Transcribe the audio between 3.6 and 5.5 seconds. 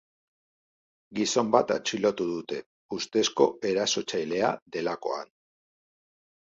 erasotzailea delakoan.